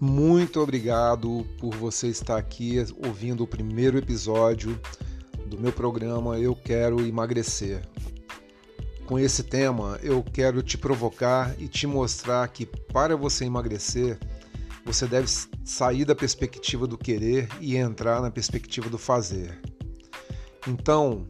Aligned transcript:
Muito 0.00 0.60
obrigado 0.60 1.44
por 1.58 1.74
você 1.74 2.06
estar 2.06 2.36
aqui 2.36 2.76
ouvindo 3.04 3.42
o 3.42 3.48
primeiro 3.48 3.98
episódio 3.98 4.80
do 5.44 5.58
meu 5.58 5.72
programa 5.72 6.38
Eu 6.38 6.54
Quero 6.54 7.04
Emagrecer. 7.04 7.82
Com 9.06 9.18
esse 9.18 9.42
tema, 9.42 9.98
eu 10.00 10.22
quero 10.22 10.62
te 10.62 10.78
provocar 10.78 11.52
e 11.60 11.66
te 11.66 11.84
mostrar 11.84 12.46
que 12.46 12.64
para 12.64 13.16
você 13.16 13.46
emagrecer, 13.46 14.16
você 14.84 15.04
deve 15.04 15.26
sair 15.64 16.04
da 16.04 16.14
perspectiva 16.14 16.86
do 16.86 16.96
querer 16.96 17.48
e 17.60 17.76
entrar 17.76 18.22
na 18.22 18.30
perspectiva 18.30 18.88
do 18.88 18.98
fazer. 18.98 19.58
Então, 20.64 21.26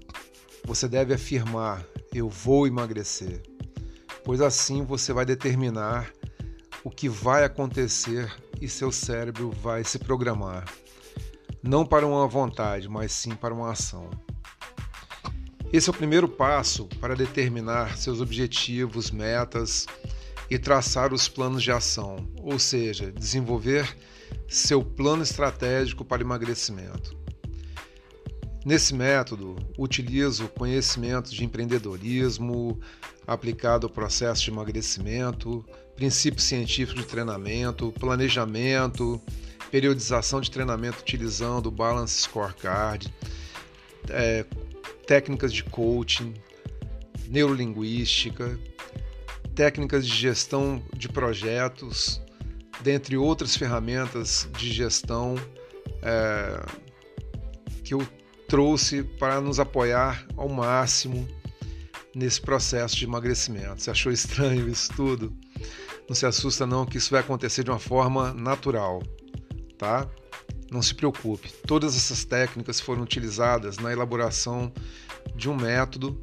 você 0.67 0.87
deve 0.87 1.15
afirmar: 1.15 1.87
Eu 2.13 2.29
vou 2.29 2.67
emagrecer, 2.67 3.41
pois 4.23 4.43
assim 4.43 4.85
você 4.85 5.11
vai 5.11 5.25
determinar 5.25 6.13
o 6.85 6.91
que 6.91 7.09
vai 7.09 7.45
acontecer 7.45 8.31
e 8.61 8.69
seu 8.69 8.93
cérebro 8.93 9.51
vai 9.51 9.85
se 9.85 9.99
programar, 9.99 10.65
não 11.63 11.85
para 11.85 12.07
uma 12.07 12.27
vontade, 12.27 12.89
mas 12.89 13.13
sim 13.13 13.35
para 13.35 13.55
uma 13.55 13.73
ação. 13.73 14.11
Esse 15.73 15.91
é 15.91 15.93
o 15.93 15.97
primeiro 15.97 16.29
passo 16.29 16.87
para 17.01 17.15
determinar 17.15 17.99
seus 17.99 18.21
objetivos, 18.21 19.11
metas 19.11 19.87
e 20.49 20.59
traçar 20.59 21.13
os 21.13 21.29
planos 21.29 21.63
de 21.63 21.71
ação, 21.71 22.27
ou 22.43 22.59
seja, 22.59 23.13
desenvolver 23.13 23.95
seu 24.49 24.83
plano 24.83 25.23
estratégico 25.23 26.05
para 26.05 26.23
emagrecimento. 26.23 27.18
Nesse 28.69 28.95
método, 28.95 29.57
utilizo 29.79 30.47
conhecimentos 30.49 31.33
de 31.33 31.43
empreendedorismo 31.43 32.79
aplicado 33.27 33.87
ao 33.87 33.91
processo 33.91 34.45
de 34.45 34.51
emagrecimento, 34.51 35.65
princípios 35.97 36.45
científicos 36.45 37.03
de 37.03 37.09
treinamento, 37.09 37.91
planejamento, 37.99 39.19
periodização 39.71 40.39
de 40.43 40.51
treinamento 40.51 41.01
utilizando 41.01 41.69
o 41.69 41.71
Balance 41.71 42.21
Scorecard, 42.21 43.11
é, 44.11 44.45
técnicas 45.07 45.51
de 45.51 45.65
coaching, 45.65 46.35
neurolinguística, 47.27 48.61
técnicas 49.55 50.07
de 50.07 50.15
gestão 50.15 50.83
de 50.95 51.09
projetos, 51.09 52.21
dentre 52.83 53.17
outras 53.17 53.57
ferramentas 53.57 54.47
de 54.59 54.71
gestão 54.71 55.37
é, 56.03 56.67
que 57.83 57.95
eu 57.95 58.07
trouxe 58.49 59.03
para 59.03 59.41
nos 59.41 59.61
apoiar 59.61 60.27
ao 60.37 60.49
máximo 60.49 61.29
nesse 62.15 62.41
processo 62.41 62.97
de 62.97 63.05
emagrecimento. 63.05 63.83
Você 63.83 63.91
achou 63.91 64.11
estranho 64.11 64.69
isso 64.69 64.91
tudo? 64.97 65.33
Não 66.09 66.17
se 66.17 66.25
assusta 66.25 66.67
não 66.67 66.87
que 66.87 66.97
isso 66.97 67.11
vai 67.11 67.21
acontecer 67.21 67.63
de 67.63 67.71
uma 67.71 67.79
forma 67.79 68.33
natural, 68.33 69.03
tá? 69.77 70.09
Não 70.71 70.81
se 70.81 70.95
preocupe. 70.95 71.53
Todas 71.67 71.95
essas 71.95 72.25
técnicas 72.25 72.81
foram 72.81 73.03
utilizadas 73.03 73.77
na 73.79 73.93
elaboração 73.93 74.73
de 75.37 75.49
um 75.49 75.55
método 75.55 76.19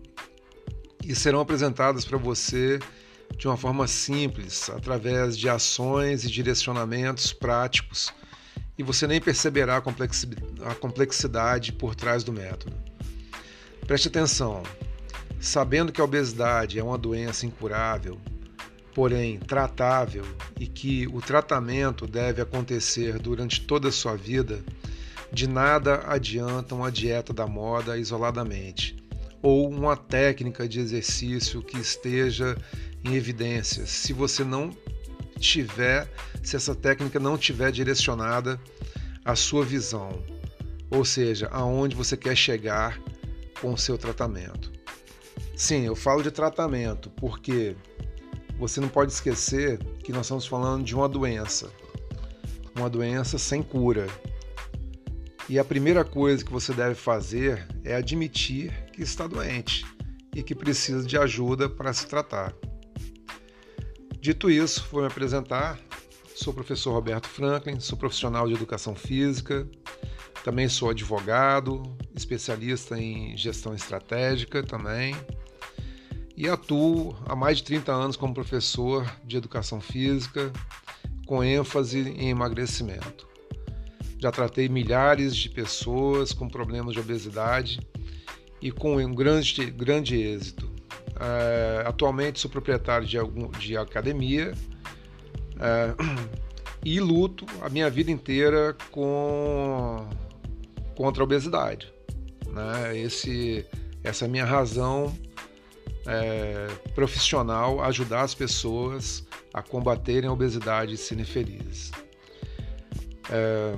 e 1.04 1.14
serão 1.14 1.40
apresentadas 1.40 2.04
para 2.04 2.18
você 2.18 2.80
de 3.38 3.48
uma 3.48 3.58
forma 3.58 3.88
simples, 3.88 4.70
através 4.70 5.38
de 5.38 5.48
ações 5.48 6.24
e 6.26 6.32
direcionamentos 6.32 7.32
práticos, 7.34 8.12
e 8.78 8.84
você 8.84 9.08
nem 9.08 9.22
perceberá 9.22 9.78
a 9.78 10.76
complexidade 10.76 11.72
por 11.72 11.96
trás 11.96 12.24
do 12.24 12.34
método. 12.34 12.76
Preste 13.88 14.08
atenção: 14.08 14.64
sabendo 15.40 15.92
que 15.92 16.02
a 16.02 16.04
obesidade 16.04 16.80
é 16.80 16.84
uma 16.84 16.98
doença 16.98 17.46
incurável, 17.46 18.20
porém 18.94 19.40
tratável 19.40 20.26
e 20.60 20.68
que 20.68 21.08
o 21.08 21.22
tratamento 21.22 22.08
deve 22.08 22.42
acontecer 22.42 23.20
durante 23.20 23.62
toda 23.62 23.90
a 23.90 23.92
sua 23.92 24.16
vida, 24.16 24.64
de 25.32 25.48
nada 25.48 26.04
adianta 26.08 26.76
uma 26.76 26.92
dieta 26.92 27.34
da 27.34 27.46
moda 27.46 27.98
isoladamente 27.98 28.96
ou 29.42 29.70
uma 29.70 29.96
técnica 29.96 30.68
de 30.68 30.80
exercício 30.80 31.62
que 31.62 31.78
esteja 31.78 32.58
em 33.04 33.14
evidência. 33.14 33.86
Se 33.86 34.12
você 34.12 34.44
não 34.44 34.72
tiver, 35.40 36.10
se 36.44 36.56
essa 36.56 36.76
técnica 36.76 37.20
não 37.20 37.38
tiver 37.38 37.72
direcionada 37.72 38.60
à 39.24 39.36
sua 39.36 39.66
visão, 39.66 40.24
ou 40.90 41.04
seja, 41.04 41.48
aonde 41.52 41.96
você 41.96 42.16
quer 42.16 42.36
chegar 42.36 43.00
com 43.62 43.74
o 43.74 43.78
seu 43.78 43.98
tratamento. 43.98 44.72
Sim, 45.56 45.86
eu 45.86 45.96
falo 45.96 46.22
de 46.22 46.32
tratamento 46.32 47.10
porque 47.12 47.76
você 48.58 48.80
não 48.80 48.88
pode 48.88 49.12
esquecer 49.12 49.80
que 50.04 50.12
nós 50.12 50.26
estamos 50.26 50.46
falando 50.46 50.84
de 50.84 50.96
uma 50.96 51.10
doença, 51.10 51.70
uma 52.76 52.90
doença 52.90 53.38
sem 53.38 53.62
cura. 53.62 54.08
E 55.48 55.60
a 55.60 55.64
primeira 55.64 56.04
coisa 56.04 56.44
que 56.44 56.52
você 56.52 56.74
deve 56.74 56.96
fazer 56.96 57.68
é 57.84 57.96
admitir 57.96 58.72
que 58.92 59.02
está 59.02 59.28
doente 59.28 59.86
e 60.34 60.42
que 60.42 60.56
precisa 60.56 61.06
de 61.06 61.18
ajuda 61.18 61.70
para 61.70 61.94
se 61.94 62.08
tratar. 62.08 62.54
Dito 64.26 64.50
isso, 64.50 64.88
vou 64.92 65.02
me 65.02 65.08
apresentar. 65.08 65.80
Sou 66.36 66.52
o 66.52 66.56
professor 66.56 66.92
Roberto 66.94 67.28
Franklin, 67.28 67.80
sou 67.80 67.96
profissional 67.96 68.48
de 68.48 68.56
educação 68.56 68.96
física, 68.96 69.68
também 70.44 70.68
sou 70.68 70.90
advogado, 70.90 71.84
especialista 72.16 73.00
em 73.00 73.38
gestão 73.38 73.76
estratégica 73.76 74.64
também 74.64 75.16
e 76.36 76.50
atuo 76.50 77.16
há 77.28 77.36
mais 77.36 77.58
de 77.58 77.66
30 77.66 77.92
anos 77.92 78.16
como 78.16 78.34
professor 78.34 79.06
de 79.24 79.38
educação 79.38 79.80
física, 79.80 80.52
com 81.28 81.44
ênfase 81.44 82.00
em 82.00 82.30
emagrecimento. 82.30 83.28
Já 84.18 84.32
tratei 84.32 84.68
milhares 84.68 85.36
de 85.36 85.52
pessoas 85.52 86.34
com 86.34 86.50
problemas 86.50 86.96
de 86.96 87.00
obesidade 87.00 87.80
e 88.60 88.72
com 88.72 88.98
um 88.98 89.14
grande, 89.14 89.70
grande 89.70 90.16
êxito. 90.16 90.65
É, 91.20 91.84
atualmente 91.88 92.40
sou 92.40 92.52
proprietário 92.52 93.08
de, 93.08 93.18
algum, 93.18 93.50
de 93.52 93.78
academia 93.78 94.54
é, 95.60 95.96
e 96.84 97.00
luto 97.00 97.46
a 97.62 97.70
minha 97.70 97.90
vida 97.90 98.12
inteira 98.12 98.76
com, 98.92 100.08
contra 100.96 101.24
a 101.24 101.26
obesidade. 101.26 101.92
Né? 102.48 103.00
Esse, 103.00 103.66
essa 104.04 104.26
é 104.26 104.28
a 104.28 104.30
minha 104.30 104.46
razão 104.46 105.16
é, 106.06 106.68
profissional 106.94 107.82
ajudar 107.84 108.22
as 108.22 108.36
pessoas 108.36 109.26
a 109.54 109.62
combaterem 109.62 110.30
a 110.30 110.34
obesidade 110.34 110.96
e 110.96 110.98
serem 110.98 111.24
felizes. 111.24 111.92
É, 113.32 113.76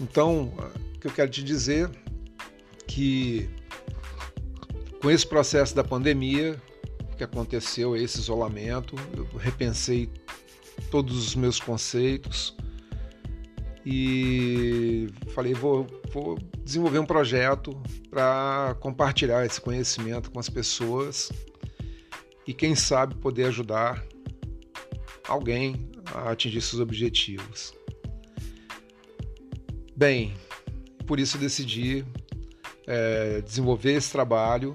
então, 0.00 0.52
o 0.94 0.98
que 0.98 1.06
eu 1.06 1.12
quero 1.12 1.30
te 1.30 1.44
dizer 1.44 1.90
que 2.86 3.48
com 5.04 5.10
esse 5.10 5.26
processo 5.26 5.76
da 5.76 5.84
pandemia 5.84 6.58
que 7.18 7.22
aconteceu, 7.22 7.94
esse 7.94 8.18
isolamento, 8.20 8.96
eu 9.14 9.26
repensei 9.36 10.08
todos 10.90 11.18
os 11.18 11.34
meus 11.34 11.60
conceitos 11.60 12.56
e 13.84 15.10
falei, 15.34 15.52
vou, 15.52 15.86
vou 16.10 16.38
desenvolver 16.64 17.00
um 17.00 17.04
projeto 17.04 17.78
para 18.08 18.74
compartilhar 18.80 19.44
esse 19.44 19.60
conhecimento 19.60 20.30
com 20.30 20.40
as 20.40 20.48
pessoas 20.48 21.30
e 22.46 22.54
quem 22.54 22.74
sabe 22.74 23.14
poder 23.16 23.44
ajudar 23.48 24.02
alguém 25.28 25.86
a 26.14 26.30
atingir 26.30 26.62
seus 26.62 26.80
objetivos. 26.80 27.74
Bem, 29.94 30.32
por 31.06 31.20
isso 31.20 31.36
decidi 31.36 32.06
é, 32.86 33.42
desenvolver 33.42 33.92
esse 33.92 34.10
trabalho 34.10 34.74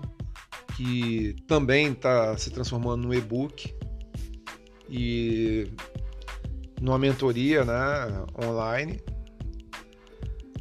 que 0.80 1.36
também 1.46 1.92
está 1.92 2.38
se 2.38 2.50
transformando 2.52 3.06
no 3.06 3.14
e-book 3.14 3.76
e 4.90 5.70
numa 6.82 6.98
mentoria 6.98 7.66
né, 7.66 7.74
online 8.42 9.02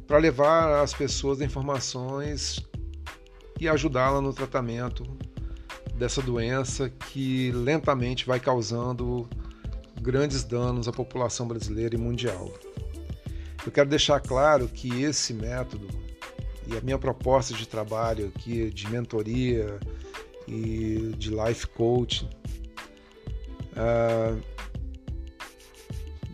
para 0.08 0.18
levar 0.18 0.82
as 0.82 0.92
pessoas 0.92 1.40
informações 1.40 2.58
e 3.60 3.68
ajudá-la 3.68 4.20
no 4.20 4.32
tratamento 4.32 5.04
dessa 5.94 6.20
doença 6.20 6.90
que 6.90 7.52
lentamente 7.52 8.26
vai 8.26 8.40
causando 8.40 9.30
grandes 10.02 10.42
danos 10.42 10.88
à 10.88 10.92
população 10.92 11.46
brasileira 11.46 11.94
e 11.94 11.98
mundial. 11.98 12.52
Eu 13.64 13.70
quero 13.70 13.88
deixar 13.88 14.18
claro 14.18 14.66
que 14.66 15.00
esse 15.00 15.32
método 15.32 15.86
e 16.68 16.76
a 16.76 16.80
minha 16.80 16.98
proposta 16.98 17.54
de 17.54 17.66
trabalho 17.66 18.30
aqui 18.34 18.70
de 18.70 18.88
mentoria 18.88 19.80
e 20.46 21.14
de 21.16 21.30
life 21.30 21.66
coaching 21.68 22.28
uh, 23.72 24.40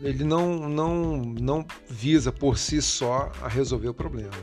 ele 0.02 0.24
não, 0.24 0.68
não, 0.68 1.16
não 1.16 1.66
visa 1.88 2.30
por 2.30 2.58
si 2.58 2.82
só 2.82 3.32
a 3.40 3.48
resolver 3.48 3.88
o 3.88 3.94
problema. 3.94 4.34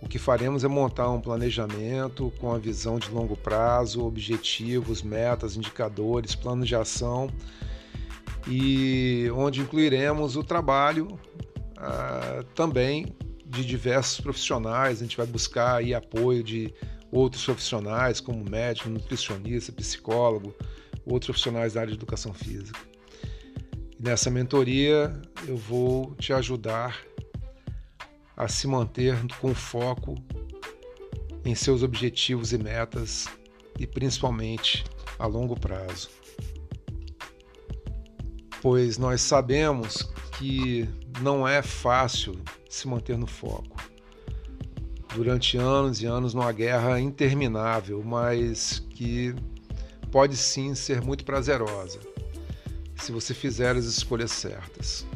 O 0.00 0.06
que 0.08 0.18
faremos 0.18 0.62
é 0.62 0.68
montar 0.68 1.10
um 1.10 1.20
planejamento 1.20 2.32
com 2.38 2.52
a 2.52 2.58
visão 2.58 2.98
de 2.98 3.10
longo 3.10 3.36
prazo, 3.36 4.06
objetivos, 4.06 5.02
metas, 5.02 5.56
indicadores, 5.56 6.34
planos 6.34 6.68
de 6.68 6.76
ação 6.76 7.28
e 8.46 9.28
onde 9.34 9.60
incluiremos 9.60 10.36
o 10.36 10.44
trabalho 10.44 11.08
uh, 11.08 12.44
também 12.54 13.16
de 13.48 13.64
diversos 13.64 14.20
profissionais. 14.20 14.98
A 14.98 15.04
gente 15.04 15.16
vai 15.16 15.26
buscar 15.26 15.76
aí 15.76 15.94
apoio 15.94 16.42
de 16.42 16.72
outros 17.10 17.44
profissionais, 17.44 18.20
como 18.20 18.48
médico, 18.48 18.88
nutricionista, 18.90 19.72
psicólogo, 19.72 20.54
outros 21.04 21.26
profissionais 21.26 21.72
da 21.72 21.80
área 21.80 21.92
de 21.92 21.98
educação 21.98 22.32
física. 22.34 22.78
nessa 23.98 24.30
mentoria 24.30 25.12
eu 25.46 25.56
vou 25.56 26.14
te 26.16 26.32
ajudar 26.32 27.00
a 28.36 28.46
se 28.46 28.68
manter 28.68 29.16
com 29.40 29.52
foco 29.52 30.14
em 31.44 31.54
seus 31.54 31.82
objetivos 31.82 32.52
e 32.52 32.58
metas 32.58 33.26
e 33.78 33.86
principalmente 33.86 34.84
a 35.18 35.26
longo 35.26 35.58
prazo. 35.58 36.10
Pois 38.60 38.98
nós 38.98 39.20
sabemos 39.20 40.08
que 40.38 40.88
não 41.20 41.46
é 41.46 41.62
fácil 41.62 42.38
se 42.68 42.86
manter 42.86 43.16
no 43.16 43.26
foco. 43.26 43.76
Durante 45.14 45.56
anos 45.56 46.02
e 46.02 46.06
anos 46.06 46.34
numa 46.34 46.52
guerra 46.52 47.00
interminável, 47.00 48.02
mas 48.04 48.80
que 48.90 49.34
pode 50.10 50.36
sim 50.36 50.74
ser 50.74 51.00
muito 51.00 51.24
prazerosa 51.24 52.00
se 52.96 53.12
você 53.12 53.32
fizer 53.32 53.76
as 53.76 53.84
escolhas 53.84 54.32
certas. 54.32 55.06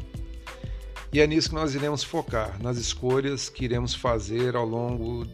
E 1.11 1.19
é 1.19 1.27
nisso 1.27 1.49
que 1.49 1.55
nós 1.55 1.75
iremos 1.75 2.03
focar, 2.03 2.61
nas 2.61 2.77
escolhas 2.77 3.49
que 3.49 3.65
iremos 3.65 3.93
fazer 3.93 4.55
ao 4.55 4.65
longo 4.65 5.27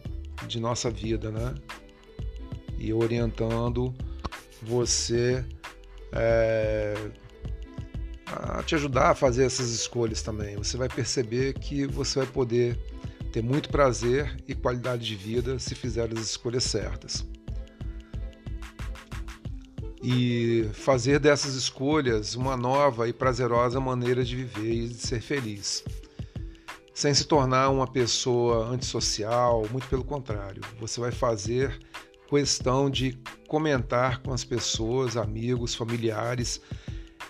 de 0.46 0.60
nossa 0.60 0.90
vida, 0.90 1.30
né? 1.30 1.54
E 2.78 2.92
orientando 2.92 3.94
você 4.62 5.44
é, 6.12 6.94
a 8.32 8.62
te 8.62 8.74
ajudar 8.74 9.10
a 9.10 9.14
fazer 9.14 9.44
essas 9.44 9.70
escolhas 9.70 10.22
também. 10.22 10.56
Você 10.56 10.76
vai 10.76 10.88
perceber 10.88 11.54
que 11.54 11.86
você 11.86 12.20
vai 12.20 12.28
poder 12.28 12.78
ter 13.32 13.42
muito 13.42 13.68
prazer 13.68 14.36
e 14.46 14.54
qualidade 14.54 15.04
de 15.04 15.14
vida 15.14 15.58
se 15.58 15.74
fizer 15.74 16.12
as 16.12 16.20
escolhas 16.20 16.64
certas. 16.64 17.26
E 20.02 20.68
fazer 20.72 21.18
dessas 21.18 21.54
escolhas 21.54 22.34
uma 22.34 22.56
nova 22.56 23.08
e 23.08 23.12
prazerosa 23.12 23.78
maneira 23.80 24.24
de 24.24 24.36
viver 24.36 24.72
e 24.72 24.88
de 24.88 24.94
ser 24.94 25.20
feliz. 25.20 25.84
Sem 26.94 27.12
se 27.14 27.24
tornar 27.24 27.70
uma 27.70 27.86
pessoa 27.86 28.66
antissocial, 28.68 29.66
muito 29.70 29.86
pelo 29.88 30.04
contrário. 30.04 30.62
Você 30.78 31.00
vai 31.00 31.12
fazer 31.12 31.78
questão 32.28 32.88
de 32.88 33.18
comentar 33.48 34.22
com 34.22 34.32
as 34.32 34.44
pessoas, 34.44 35.16
amigos, 35.16 35.74
familiares 35.74 36.60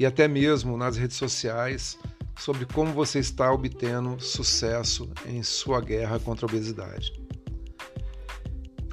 e 0.00 0.06
até 0.06 0.26
mesmo 0.26 0.78
nas 0.78 0.96
redes 0.96 1.18
sociais 1.18 1.98
sobre 2.38 2.64
como 2.64 2.90
você 2.90 3.18
está 3.18 3.52
obtendo 3.52 4.18
sucesso 4.18 5.12
em 5.26 5.42
sua 5.42 5.78
guerra 5.78 6.18
contra 6.18 6.46
a 6.46 6.48
obesidade. 6.48 7.12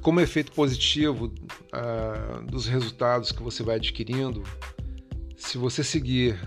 Como 0.01 0.19
efeito 0.19 0.51
positivo 0.51 1.33
uh, 1.73 2.45
dos 2.45 2.67
resultados 2.67 3.31
que 3.31 3.41
você 3.41 3.63
vai 3.63 3.77
adquirindo, 3.77 4.43
se 5.37 5.57
você 5.57 5.81
seguir 5.81 6.37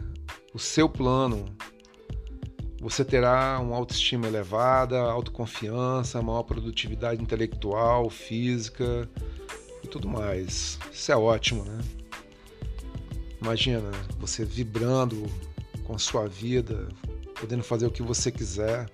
o 0.52 0.58
seu 0.58 0.90
plano, 0.90 1.46
você 2.82 3.02
terá 3.02 3.58
uma 3.60 3.76
autoestima 3.76 4.26
elevada, 4.26 5.00
autoconfiança, 5.00 6.20
maior 6.20 6.42
produtividade 6.42 7.22
intelectual, 7.22 8.10
física 8.10 9.08
e 9.82 9.88
tudo 9.88 10.06
mais. 10.06 10.78
Isso 10.92 11.12
é 11.12 11.16
ótimo, 11.16 11.64
né? 11.64 11.78
Imagina 13.40 13.90
você 14.18 14.44
vibrando 14.44 15.26
com 15.84 15.94
a 15.94 15.98
sua 15.98 16.26
vida, 16.26 16.88
podendo 17.38 17.62
fazer 17.62 17.86
o 17.86 17.90
que 17.90 18.02
você 18.02 18.30
quiser. 18.30 18.88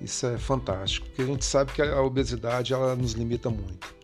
Isso 0.00 0.26
é 0.26 0.38
fantástico, 0.38 1.06
porque 1.06 1.22
a 1.22 1.26
gente 1.26 1.44
sabe 1.44 1.72
que 1.72 1.82
a 1.82 2.00
obesidade 2.00 2.72
ela 2.72 2.96
nos 2.96 3.12
limita 3.12 3.50
muito. 3.50 3.98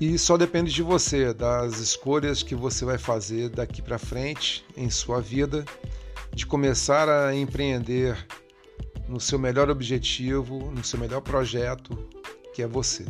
E 0.00 0.18
só 0.18 0.36
depende 0.36 0.72
de 0.72 0.82
você, 0.82 1.32
das 1.32 1.78
escolhas 1.78 2.42
que 2.42 2.54
você 2.54 2.84
vai 2.84 2.98
fazer 2.98 3.48
daqui 3.48 3.80
para 3.80 3.98
frente 3.98 4.64
em 4.76 4.90
sua 4.90 5.20
vida, 5.20 5.64
de 6.34 6.44
começar 6.44 7.08
a 7.08 7.34
empreender 7.34 8.26
no 9.08 9.20
seu 9.20 9.38
melhor 9.38 9.70
objetivo, 9.70 10.70
no 10.72 10.82
seu 10.84 10.98
melhor 10.98 11.20
projeto, 11.20 11.96
que 12.52 12.62
é 12.62 12.66
você. 12.66 13.06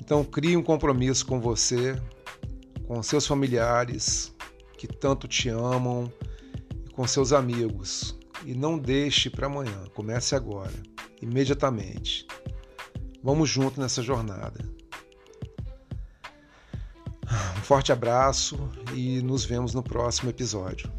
Então, 0.00 0.24
crie 0.24 0.56
um 0.56 0.62
compromisso 0.62 1.26
com 1.26 1.38
você, 1.38 2.00
com 2.86 3.02
seus 3.02 3.26
familiares 3.26 4.34
que 4.76 4.86
tanto 4.86 5.28
te 5.28 5.48
amam 5.48 6.12
e 6.84 6.90
com 6.90 7.06
seus 7.06 7.32
amigos. 7.32 8.18
E 8.44 8.54
não 8.54 8.76
deixe 8.76 9.30
para 9.30 9.46
amanhã, 9.46 9.84
comece 9.94 10.34
agora, 10.34 10.72
imediatamente. 11.20 12.26
Vamos 13.22 13.48
junto 13.48 13.80
nessa 13.80 14.02
jornada. 14.02 14.60
Um 17.56 17.62
forte 17.62 17.92
abraço 17.92 18.58
e 18.94 19.22
nos 19.22 19.44
vemos 19.44 19.72
no 19.72 19.82
próximo 19.82 20.28
episódio. 20.28 20.90